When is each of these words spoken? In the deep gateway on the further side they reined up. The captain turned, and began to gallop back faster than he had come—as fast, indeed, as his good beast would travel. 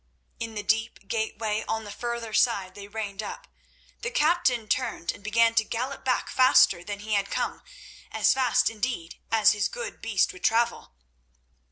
In 0.39 0.55
the 0.55 0.63
deep 0.63 1.07
gateway 1.07 1.63
on 1.67 1.83
the 1.83 1.91
further 1.91 2.33
side 2.33 2.73
they 2.73 2.87
reined 2.87 3.21
up. 3.21 3.47
The 4.01 4.09
captain 4.09 4.67
turned, 4.67 5.11
and 5.11 5.23
began 5.23 5.53
to 5.53 5.63
gallop 5.63 6.03
back 6.03 6.27
faster 6.31 6.83
than 6.83 7.01
he 7.01 7.13
had 7.13 7.29
come—as 7.29 8.33
fast, 8.33 8.71
indeed, 8.71 9.19
as 9.31 9.51
his 9.51 9.67
good 9.67 10.01
beast 10.01 10.33
would 10.33 10.43
travel. 10.43 10.93